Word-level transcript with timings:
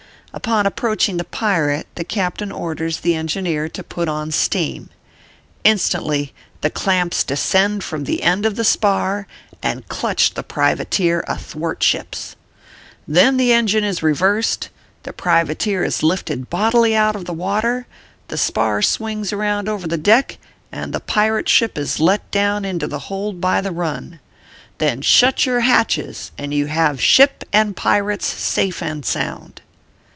Upon 0.33 0.65
approaching 0.65 1.17
the 1.17 1.25
pirate, 1.25 1.87
the 1.95 2.05
captain 2.05 2.53
orders 2.53 3.01
the 3.01 3.15
engineer 3.15 3.67
to 3.67 3.83
put 3.83 4.07
on 4.07 4.31
steam. 4.31 4.87
Instantly 5.65 6.33
the 6.61 6.69
clamps 6.69 7.25
descend 7.25 7.83
from 7.83 8.05
the 8.05 8.23
end 8.23 8.45
of 8.45 8.55
the 8.55 8.63
spar 8.63 9.27
and 9.61 9.85
clutch 9.89 10.33
the 10.33 10.41
privateer 10.41 11.21
athwartships. 11.27 12.37
Then 13.05 13.35
the 13.35 13.51
engine 13.51 13.83
is 13.83 14.01
reversed, 14.01 14.69
the 15.03 15.11
privateer 15.11 15.83
is 15.83 16.01
lifted 16.01 16.49
bodily 16.49 16.95
out 16.95 17.17
of 17.17 17.25
the 17.25 17.33
water, 17.33 17.85
the 18.29 18.37
spar 18.37 18.81
swings 18.81 19.33
around 19.33 19.67
over 19.67 19.85
the 19.85 19.97
deck, 19.97 20.37
and 20.71 20.93
the 20.93 21.01
pirate 21.01 21.49
ship 21.49 21.77
is 21.77 21.99
let 21.99 22.31
down 22.31 22.63
into 22.63 22.87
the 22.87 22.99
hold 22.99 23.35
ORPHEUS 23.35 23.39
C. 23.41 23.47
KERK 23.47 23.63
PAPERS. 23.63 23.63
87 23.65 23.69
by 23.69 23.69
the 23.69 23.79
run. 24.09 24.19
Then 24.77 25.01
shut 25.01 25.45
your 25.45 25.59
hatches, 25.59 26.31
and 26.37 26.53
you 26.53 26.67
have 26.67 27.01
ship 27.01 27.43
and 27.51 27.75
pirates 27.75 28.27
safe 28.27 28.81
and 28.81 29.03
sound." 29.05 29.59